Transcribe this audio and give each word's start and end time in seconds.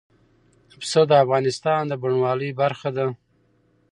پسه 0.79 1.01
د 1.09 1.11
افغانستان 1.23 1.81
د 1.87 1.93
بڼوالۍ 2.01 2.49
برخه 2.61 2.89
ده. 2.97 3.05